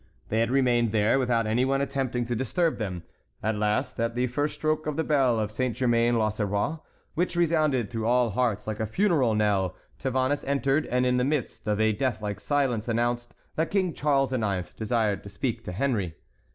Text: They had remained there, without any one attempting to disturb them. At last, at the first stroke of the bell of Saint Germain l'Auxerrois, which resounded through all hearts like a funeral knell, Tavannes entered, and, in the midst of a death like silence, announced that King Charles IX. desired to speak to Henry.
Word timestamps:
They 0.29 0.39
had 0.39 0.49
remained 0.49 0.91
there, 0.93 1.19
without 1.19 1.45
any 1.45 1.63
one 1.63 1.79
attempting 1.79 2.25
to 2.25 2.35
disturb 2.35 2.79
them. 2.79 3.03
At 3.43 3.55
last, 3.59 3.99
at 3.99 4.15
the 4.15 4.25
first 4.25 4.55
stroke 4.55 4.87
of 4.87 4.95
the 4.97 5.03
bell 5.03 5.39
of 5.39 5.51
Saint 5.51 5.75
Germain 5.77 6.17
l'Auxerrois, 6.17 6.79
which 7.13 7.35
resounded 7.35 7.91
through 7.91 8.07
all 8.07 8.31
hearts 8.31 8.65
like 8.65 8.79
a 8.79 8.87
funeral 8.87 9.35
knell, 9.35 9.75
Tavannes 9.99 10.43
entered, 10.45 10.87
and, 10.87 11.05
in 11.05 11.17
the 11.17 11.23
midst 11.23 11.67
of 11.67 11.79
a 11.79 11.91
death 11.93 12.19
like 12.19 12.39
silence, 12.39 12.87
announced 12.87 13.35
that 13.55 13.69
King 13.69 13.93
Charles 13.93 14.33
IX. 14.33 14.73
desired 14.73 15.21
to 15.21 15.29
speak 15.29 15.63
to 15.65 15.71
Henry. 15.71 16.15